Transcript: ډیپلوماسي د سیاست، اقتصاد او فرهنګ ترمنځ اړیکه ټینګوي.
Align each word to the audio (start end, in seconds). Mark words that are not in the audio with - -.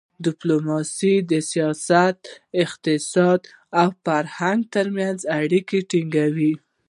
ډیپلوماسي 0.25 1.13
د 1.31 1.33
سیاست، 1.51 2.19
اقتصاد 2.63 3.41
او 3.81 3.87
فرهنګ 4.03 4.59
ترمنځ 4.75 5.19
اړیکه 5.39 5.77
ټینګوي. 5.89 6.53